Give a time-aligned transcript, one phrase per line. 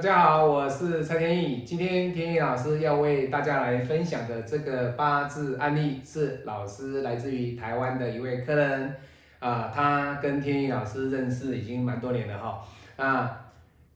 [0.00, 1.62] 大家好，我是蔡天意。
[1.62, 8.96] 今天天意老师要为大家来分享的这个八字案例，是老师来自于台湾的一位客人
[9.40, 12.64] 啊，他跟天意老师认识已经蛮多年了哈。
[12.96, 13.30] 那，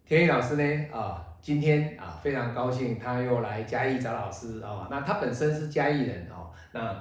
[0.04, 4.86] 天意老师呢啊，今天啊非常高兴，他又来嘉义找老师哦。
[4.90, 6.94] 那他本身是嘉义人哦，那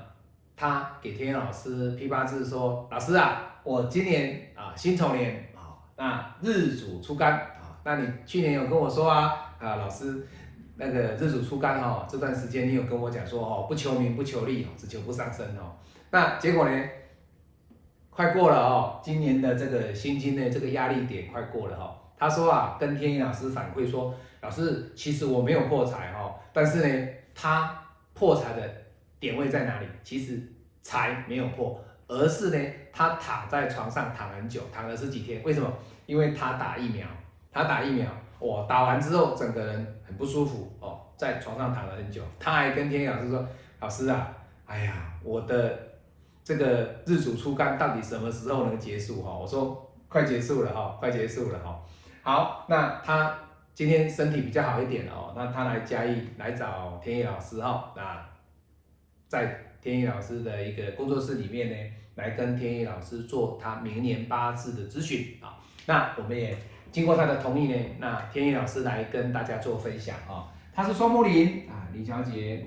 [0.56, 7.48] 他给天意老师批八字说，老师啊，我今年啊辛丑年啊，那日主出干。
[7.84, 10.26] 那你去年有跟我说啊，啊老师，
[10.78, 15.76] 那个日主出干哦，这段时间你有跟我讲说哦，不求名不求利哦，只求不上升哦。
[16.12, 16.90] 那结果呢，
[18.10, 22.00] 快过了哦，今年的这个新金的这个压力点快过了哈。
[22.18, 28.62] 他说啊，跟天一老师反馈说，老师其实我没有破财哈，但是呢，他破财的
[29.20, 29.88] 点位在哪里？
[30.04, 30.42] 其实
[30.82, 35.44] 财没有破，而是呢，他躺在床上躺很久，躺了十几天。
[35.44, 35.70] 为什么？
[36.06, 37.06] 因为他打疫苗。
[37.54, 38.10] 他打疫苗，
[38.40, 42.24] 哇，打完之后整个人很不舒服哦，在床上躺了很久。
[42.40, 43.48] 他还跟天意老师说
[43.80, 45.80] ：“老师啊，哎呀，我的
[46.44, 49.22] 这个日主出干到底什么时候能结束？
[49.22, 51.80] 哈，我说快结束了哈，快结束了哈。
[52.24, 53.38] 好，那他
[53.76, 58.26] 今天身体比较好一点哦，那他来嘉义来找天意老师哈，那
[59.28, 65.60] 在天意老师的一个工作室里面呢，来跟天意老师做他明年八字的咨询啊。
[65.86, 66.58] 那我们也。
[66.94, 70.46] 经过他的同意呢，那天意老师来跟大家做分享啊。
[70.76, 72.64] 他是双木林啊，李小姐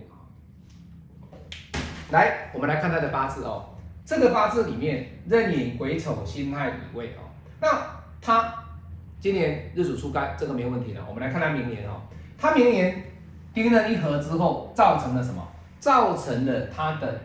[2.10, 3.68] 来，我们来看他的八字哦。
[4.04, 7.30] 这个八字里面壬寅癸丑辛亥乙未哦。
[7.60, 7.68] 那
[8.20, 8.52] 他
[9.20, 11.00] 今年日主出干，这个没问题的。
[11.08, 12.02] 我们来看他明年哦。
[12.36, 13.04] 他明年
[13.54, 15.40] 丁了一合之后，造成了什么？
[15.78, 17.20] 造成了他的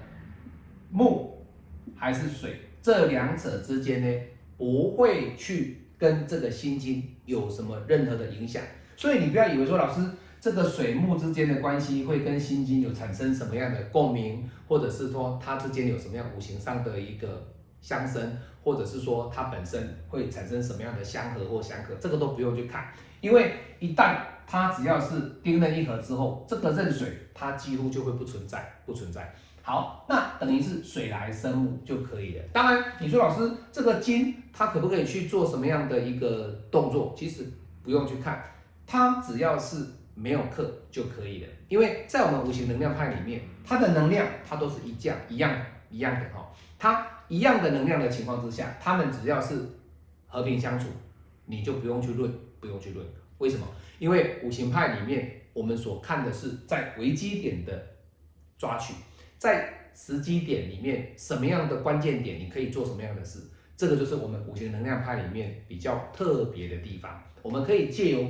[0.91, 1.47] 木
[1.95, 4.21] 还是水这两者之间呢，
[4.55, 5.80] 不会去。
[6.01, 8.59] 跟这个心经有什么任何的影响？
[8.97, 10.01] 所以你不要以为说老师
[10.39, 17.47] 这个水木之间的关系会跟心经有产生什么样的共鸣，或者是说它之间有什么样五行上的一个
[17.81, 22.91] 相生，或者是说它本身会产生什么样的相合或相克，这个都不用去看，
[23.21, 29.31] 因为一旦它只要是丁壬一合之后，这个壬水它几乎就会不存在，不存在。
[29.63, 32.43] 好，那等于是水来生木就可以了。
[32.51, 37.13] 当然，你说老师这个金它可不可以去做什么样的一个动作？
[37.15, 37.45] 其实
[37.83, 38.43] 不用去看，
[38.87, 39.85] 它只要是
[40.15, 41.49] 没有克就可以了。
[41.67, 45.55] 因为在我们五行能量派里面，它的能量它都是一降一样
[45.91, 46.51] 一样的哈。
[46.79, 49.61] 它一样的能量的情况之下，它们只要是
[50.27, 50.87] 和平相处，
[51.45, 53.05] 你就不用去论，不用去论。
[53.37, 53.65] 为什么？
[53.99, 57.87] 因为五行派里面我们所看的是在危机点的
[58.57, 58.95] 抓取。
[59.41, 63.39] 在时机点里面，什么样的关键点你可以做什么样的事？
[63.75, 67.19] 这个就是我们五行能量派里面比较特别的地方。
[67.41, 68.23] 我们可以借由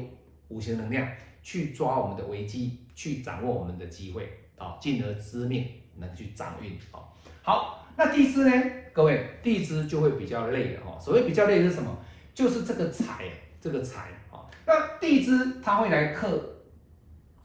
[0.48, 1.06] 五行能量
[1.44, 5.68] 去抓我们的危机，去掌握我们的机会啊，进而知命
[5.98, 7.04] 能去掌运啊。
[7.42, 8.64] 好，那地支呢？
[8.94, 10.98] 各位，地支就会比较累了哈。
[10.98, 11.94] 所谓比较累是什么？
[12.34, 13.26] 就是这个财，
[13.60, 14.48] 这个财啊。
[14.66, 16.42] 那地支它会来克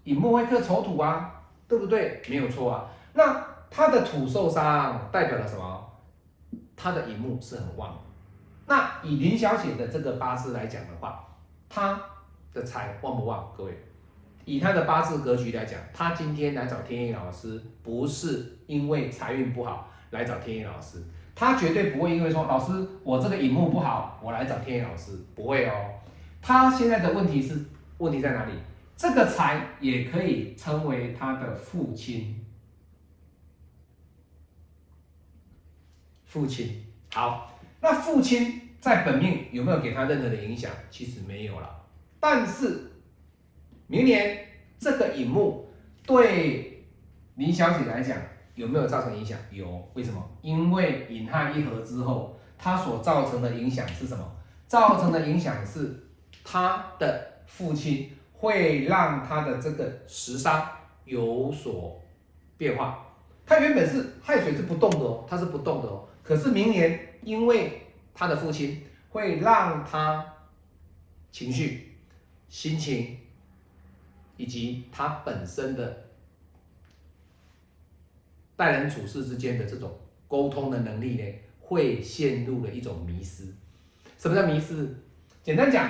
[0.05, 2.23] 寅木，会克丑土啊，对不对？
[2.29, 2.93] 没有错啊。
[3.13, 5.93] 那他的土受伤代表了什么？
[6.75, 7.95] 他的乙木是很旺。
[8.67, 11.23] 那以林小姐的这个八字来讲的话，
[11.69, 12.01] 她
[12.55, 13.53] 的财旺不旺？
[13.55, 13.79] 各位，
[14.47, 21.05] 以她的八字格局来讲，她今天来找天意老师，不是因为财运不好来找天意老师，
[21.35, 22.73] 她绝对不会因为说老师
[23.05, 25.73] 我这个乙木不好，我来找天意老师，不会哦。
[26.41, 27.63] 她现在的问题是
[27.99, 28.53] 问题在哪里？
[28.97, 32.36] 这个财也可以称为她的父亲。
[36.37, 40.71] 父亲好，那父亲在本命有没有给他任何的影响？
[40.91, 41.83] 其实没有了。
[42.21, 42.93] 但是
[43.87, 44.47] 明年
[44.79, 45.67] 这个引木
[46.05, 46.85] 对
[47.37, 48.19] 林小姐来讲
[48.55, 49.39] 有没有造成影响？
[49.51, 50.23] 有，为什么？
[50.43, 54.31] 因为引亥一合之后，它所造成的影响是什么？
[54.67, 56.07] 造成的影响是
[56.45, 60.69] 他的父亲会让他的这个食伤
[61.07, 61.99] 有所
[62.59, 63.03] 变化。
[63.47, 66.07] 他原本是亥水是不动的哦，它是不动的哦。
[66.27, 67.83] 可是明年，因为
[68.13, 70.27] 他的父亲会让他
[71.31, 71.97] 情绪、
[72.49, 73.17] 心情
[74.37, 76.09] 以及他本身的
[78.57, 79.97] 待人处事之间的这种
[80.27, 81.23] 沟通的能力呢，
[81.61, 83.45] 会陷入了一种迷失。
[84.19, 84.93] 什么叫迷失？
[85.45, 85.89] 简单讲，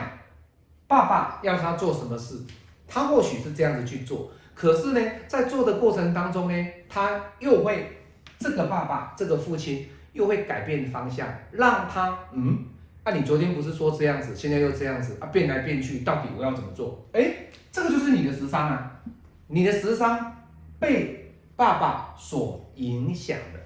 [0.87, 2.39] 爸爸要他做什么事，
[2.87, 8.03] 他或许是这样子去做，可是呢，在做的过程当中呢，他又会
[8.39, 9.89] 这个爸爸，这个父亲。
[10.17, 12.65] 又会改变方向，让他嗯
[13.05, 17.07] 啊，你昨天不是说这样子，现在又这样子啊，变来变去，到底我要怎么做？
[17.13, 17.33] 哎，
[17.71, 19.01] 这个就是你的时商啊，
[19.47, 20.45] 你的时商
[20.81, 23.61] 被爸爸所影响的，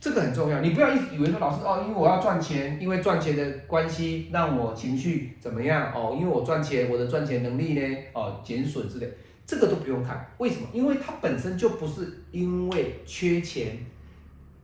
[0.00, 0.60] 这个很重要。
[0.60, 6.16] 你不要一直以为说老师哦，因为我要赚钱，因为赚钱的关系让我情绪怎么样哦？
[6.18, 9.08] 因为我赚钱，我的赚钱能力呢哦减损之类，
[9.46, 10.26] 这个都不用看。
[10.38, 10.66] 为什么？
[10.72, 13.78] 因为它本身就不是因为缺钱。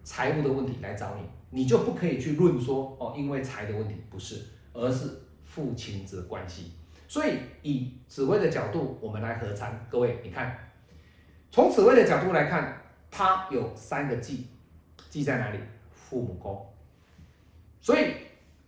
[0.06, 4.40] 财务的问题来找你，你就不可以去论说哦，因为财的问题不是，
[4.72, 5.10] 而是
[5.44, 6.70] 父亲之关系。
[7.08, 9.84] 所以以紫薇的角度，我们来合参。
[9.90, 10.56] 各位，你看，
[11.50, 12.80] 从紫薇的角度来看，
[13.10, 14.46] 它有三个忌，
[15.10, 15.58] 忌在哪里？
[15.92, 16.64] 父母宫。
[17.80, 18.12] 所以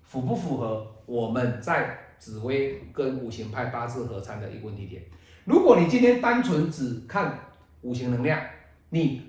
[0.03, 5.01] 符不符合我们在紫薇跟五行派八字合参的一个问题点？
[5.45, 7.39] 如果你今天单纯只看
[7.83, 8.41] 五行能量，
[8.91, 9.23] 你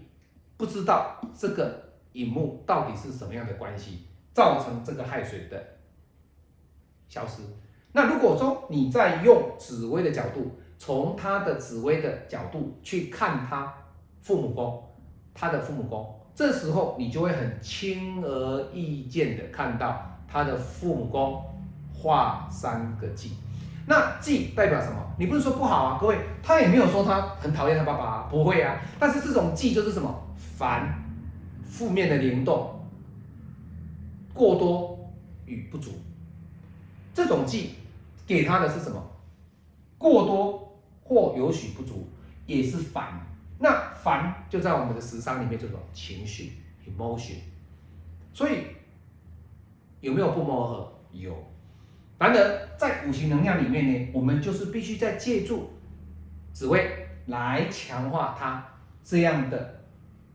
[0.57, 1.87] 不知道这个。
[2.13, 5.63] 引木到底是什么样的关系造成这个亥水的
[7.07, 7.41] 消失？
[7.91, 13.73] 那如果说你在用紫薇的角度，从他的紫薇的角度去看他
[14.21, 14.83] 父母宫，
[15.33, 21.43] 他的父母宫，这时候你就会很轻而易见的看到他的父母宫
[21.93, 23.33] 画三个忌。
[23.87, 25.03] 那忌代表什么？
[25.17, 28.79] 你不是说不好啊，各位，他也没有说他很讨厌他爸爸啊，不会啊。
[28.99, 31.08] 但是这种忌就是什么烦。
[31.69, 32.83] 负面的联动
[34.33, 35.13] 过多
[35.45, 35.91] 与不足，
[37.13, 37.75] 这种忌
[38.27, 39.01] 给他的是什么？
[39.97, 42.07] 过多或有许不足，
[42.45, 43.19] 也是烦。
[43.59, 46.53] 那烦就在我们的时商里面，这种情绪
[46.85, 47.35] emotion。
[48.33, 48.63] 所以
[49.99, 50.93] 有没有不谋而合？
[51.11, 51.35] 有。
[52.17, 55.69] 然而在五行能量里面呢，我们就是必须在借助
[56.53, 58.65] 紫薇来强化它
[59.03, 59.81] 这样的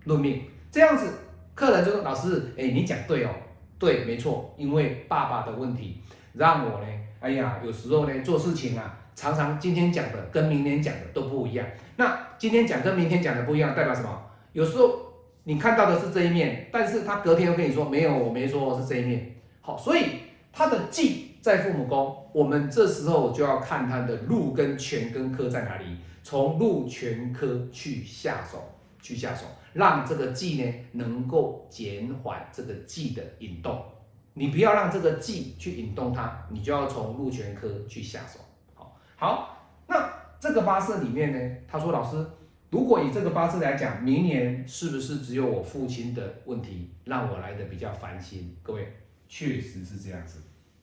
[0.05, 0.43] 论命，
[0.75, 1.07] 这样子。
[1.55, 3.31] 客人就说：“老师，哎，你讲对哦，
[3.79, 6.01] 对，没错，因为爸爸的问题，
[6.33, 6.87] 让我呢，
[7.21, 11.65] 哎呀，有时候呢做事情啊，常常今天讲的跟明年讲的都不一样。
[11.95, 14.21] 那今天讲跟明天讲的不一样，代表什么？
[14.53, 14.99] 有时候
[15.45, 19.37] 你看到的是这一面，但是他隔天又跟你说没有，我没说是这一面。
[19.61, 20.07] 好，所以
[20.53, 25.85] 他的忌在父母宫，我们这时候就要看他的禄跟权跟科在哪里，
[26.25, 28.61] 从禄权科去下手。”
[29.05, 33.85] 去下手，让这个忌呢能够减缓这个忌的引动。
[34.33, 38.41] 你不要让这个忌去引动它，你就要从禄全科去下手。
[38.75, 40.11] 好，好，那
[40.41, 42.27] 这个八字里面呢，他说老师，
[42.71, 48.57] 如果以这个八字来讲，明年是不是只有我父亲的问题让我来的比较烦心？
[48.63, 48.97] 各位，
[49.29, 50.41] 确实是这样子，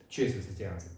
[0.08, 0.88] 确实是这样子。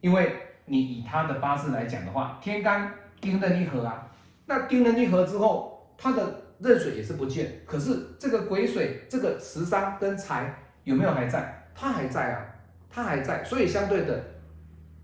[0.00, 0.32] 因为
[0.66, 4.12] 你以他的八字来讲的话，天干丁壬一合啊，
[4.46, 10.54] 那丁壬一合之后，他的壬水也是不见，可是这个癸水、这个食伤跟财
[10.84, 11.68] 有没有还在？
[11.74, 12.46] 它还在啊，
[12.88, 13.44] 它还在。
[13.44, 14.24] 所以相对的，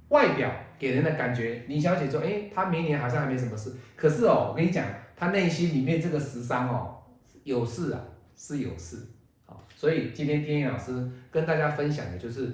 [0.08, 4.82] 外表给人的感觉，林小姐说：“哎，她明年好像还没什么事。”可是哦，我跟你讲，
[5.14, 6.96] 她内心里面这个食伤哦，
[7.44, 8.00] 有事啊，
[8.34, 8.96] 是有事。
[9.44, 12.50] 好，所以今天天意老师跟大家分享的就是，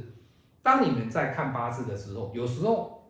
[0.63, 3.09] 当你们在看八字的时候，有时候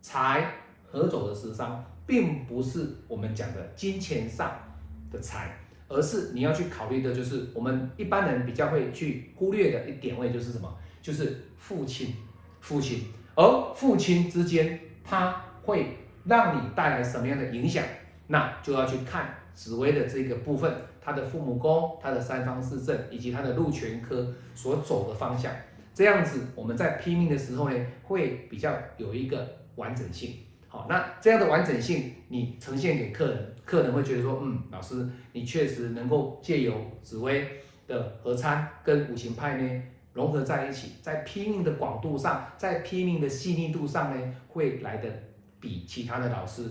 [0.00, 0.52] 财
[0.84, 4.62] 合走的食伤，并不是我们讲的金钱上。
[5.10, 5.56] 的财，
[5.88, 10.72] 而是你要去考虑的，就是我们一般人比较会去忽略的一点位，就是什么？
[11.00, 12.14] 就是父亲，
[12.60, 17.84] 父亲，而父亲之间，他会让你带来什么样的影响？
[18.26, 25.52] 那就要去看紫薇的这个部分，他的父母宫、他的三方四正以及他的禄全科所走的方向，
[25.94, 30.34] 这样子我们在拼命的时候呢，会比较有一个完整性。
[30.68, 37.46] 好，那这样的完整性，你呈现给客人，客人会觉得说，嗯，老师，你确实能够借由紫薇
[37.86, 39.82] 的合参跟五行派呢
[40.12, 45.08] 融合在一起，在拼命的广度上，在拼命的细腻度上呢，会来的
[45.60, 46.62] 比其他的老师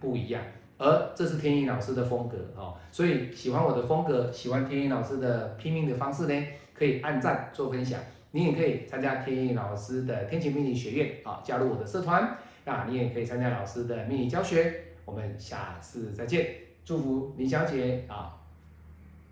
[0.00, 0.42] 不一样。
[0.78, 8.00] 而这是天意老师的风格哦，所以喜欢我的风格，喜欢天意老师的拼命的方式呢，可以按赞做分享。
[8.32, 12.36] 你也可以参加天意老师的天晴命理学院啊，加入我的社团。
[12.64, 18.38] 那你也可以参加老师的命理教学，我们下次再见，祝福林小姐啊，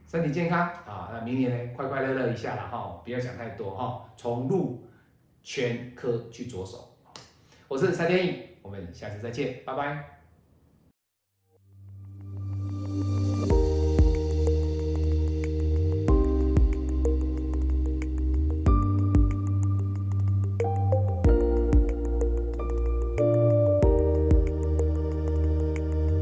[0.07, 4.83] 身体健康啊，那明年呢快快乐乐一下了哈，不要想太多哈，从入
[5.43, 6.97] 全科去着手，
[7.69, 10.20] 我是蔡天翼，我们下次再见，拜拜。